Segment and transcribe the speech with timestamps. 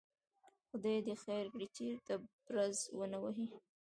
[0.69, 2.13] خدای دې خیر کړي، چېرته
[2.45, 3.47] بړز ونه وهي.